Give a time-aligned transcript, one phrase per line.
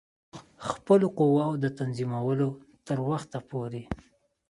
[0.69, 2.49] خپلو قواوو د تنظیمولو
[2.87, 3.83] تر وخته پوري.